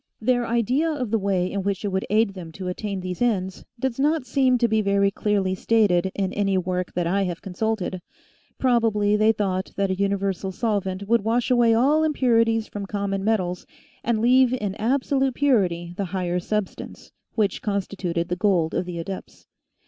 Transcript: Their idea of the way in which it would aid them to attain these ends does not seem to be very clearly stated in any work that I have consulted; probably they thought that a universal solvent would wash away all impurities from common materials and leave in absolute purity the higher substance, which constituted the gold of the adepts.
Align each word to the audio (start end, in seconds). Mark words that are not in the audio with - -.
Their 0.19 0.47
idea 0.47 0.89
of 0.91 1.11
the 1.11 1.19
way 1.19 1.51
in 1.51 1.61
which 1.61 1.85
it 1.85 1.89
would 1.89 2.07
aid 2.09 2.31
them 2.33 2.51
to 2.53 2.67
attain 2.67 3.01
these 3.01 3.21
ends 3.21 3.63
does 3.79 3.99
not 3.99 4.25
seem 4.25 4.57
to 4.57 4.67
be 4.67 4.81
very 4.81 5.11
clearly 5.11 5.53
stated 5.53 6.11
in 6.15 6.33
any 6.33 6.57
work 6.57 6.91
that 6.93 7.05
I 7.05 7.21
have 7.25 7.43
consulted; 7.43 8.01
probably 8.57 9.15
they 9.15 9.31
thought 9.31 9.71
that 9.75 9.91
a 9.91 9.95
universal 9.95 10.51
solvent 10.51 11.07
would 11.07 11.21
wash 11.23 11.51
away 11.51 11.75
all 11.75 12.03
impurities 12.03 12.67
from 12.67 12.87
common 12.87 13.23
materials 13.23 13.67
and 14.03 14.21
leave 14.21 14.53
in 14.55 14.73
absolute 14.77 15.35
purity 15.35 15.93
the 15.95 16.05
higher 16.05 16.39
substance, 16.39 17.11
which 17.35 17.61
constituted 17.61 18.27
the 18.29 18.35
gold 18.35 18.73
of 18.73 18.87
the 18.87 18.97
adepts. 18.97 19.45